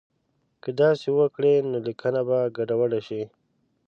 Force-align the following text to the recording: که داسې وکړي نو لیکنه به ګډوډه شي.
که 0.63 0.69
داسې 0.81 1.07
وکړي 1.19 1.53
نو 1.71 1.77
لیکنه 1.87 2.21
به 2.27 2.39
ګډوډه 2.57 2.99
شي. 3.07 3.21